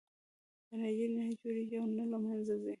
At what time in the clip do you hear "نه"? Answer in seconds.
1.15-1.23, 1.97-2.05